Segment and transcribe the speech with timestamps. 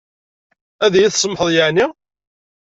[0.85, 1.85] Ad yi-tsamḥeḍ yeɛni?